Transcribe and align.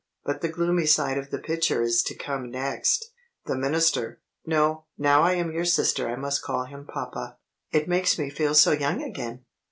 But 0.25 0.41
the 0.41 0.49
gloomy 0.49 0.87
side 0.87 1.19
of 1.19 1.29
the 1.29 1.37
picture 1.37 1.83
is 1.83 2.01
to 2.05 2.15
come 2.15 2.49
next! 2.49 3.11
The 3.45 3.55
minister 3.55 4.19
no! 4.47 4.85
now 4.97 5.21
I 5.21 5.33
am 5.33 5.51
your 5.51 5.63
sister 5.63 6.09
I 6.09 6.15
must 6.15 6.41
call 6.41 6.63
him 6.65 6.87
papa; 6.87 7.37
it 7.71 7.87
makes 7.87 8.17
me 8.17 8.31
feel 8.31 8.55
so 8.55 8.71
young 8.71 9.03
again! 9.03 9.45